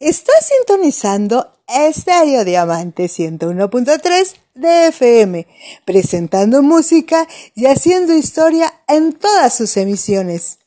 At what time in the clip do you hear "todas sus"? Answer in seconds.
9.12-9.76